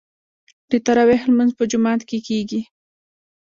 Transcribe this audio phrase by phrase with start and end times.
[0.71, 2.61] د تراويح لمونځ په جومات کې کیږي.